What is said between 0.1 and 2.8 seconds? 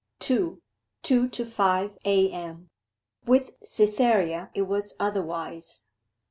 2. TWO TO FIVE A.M.